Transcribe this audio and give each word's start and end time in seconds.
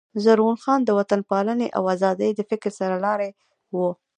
زرغون 0.23 0.57
خان 0.63 0.79
د 0.83 0.89
وطن 0.99 1.21
پالني 1.29 1.67
او 1.77 1.83
آزادۍ 1.95 2.29
د 2.35 2.41
فکر 2.49 2.69
سر 2.77 2.91
لاری 3.05 3.29
وو. 3.75 3.89